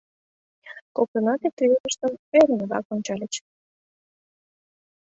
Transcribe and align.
Коктынат 0.95 1.41
икте-весыштым 1.47 2.11
ӧрынрак 2.39 2.85
ончальыч. 2.95 3.33